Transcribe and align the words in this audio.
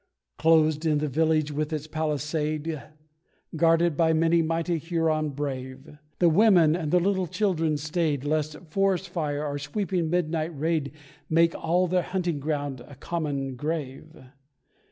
Closed 0.39 0.83
in 0.83 0.97
the 0.97 1.07
village 1.07 1.51
with 1.51 1.71
its 1.71 1.85
palisade, 1.85 2.81
Guarded 3.55 3.95
by 3.95 4.13
many 4.13 4.39
a 4.39 4.43
mighty 4.43 4.79
Huron 4.79 5.29
brave, 5.29 5.95
The 6.17 6.27
women 6.27 6.75
and 6.75 6.89
the 6.89 6.99
little 6.99 7.27
children 7.27 7.77
stayed, 7.77 8.23
Lest 8.23 8.57
forest 8.71 9.09
fire 9.09 9.45
or 9.45 9.59
sweeping 9.59 10.09
midnight 10.09 10.57
raid 10.59 10.91
Make 11.29 11.53
all 11.53 11.85
their 11.85 12.01
hunting 12.01 12.39
ground 12.39 12.79
a 12.79 12.95
common 12.95 13.55
grave. 13.55 14.17